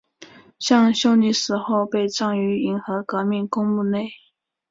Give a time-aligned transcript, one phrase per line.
[0.57, 4.11] 向秀丽死后被葬于银河革命公墓内。